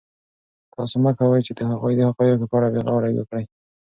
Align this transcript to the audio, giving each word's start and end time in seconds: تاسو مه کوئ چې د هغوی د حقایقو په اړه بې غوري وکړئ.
تاسو 0.73 0.95
مه 1.03 1.11
کوئ 1.17 1.41
چې 1.47 1.53
د 1.57 1.59
هغوی 1.71 1.93
د 1.95 2.01
حقایقو 2.09 2.49
په 2.49 2.55
اړه 2.57 2.67
بې 2.73 2.81
غوري 2.89 3.13
وکړئ. 3.17 3.45